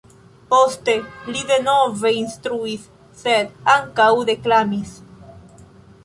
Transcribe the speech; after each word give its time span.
Poste 0.51 0.93
li 1.33 1.41
denove 1.49 2.11
instruis, 2.21 2.87
sed 3.19 3.51
ankaŭ 3.75 4.07
deklamis. 4.31 4.95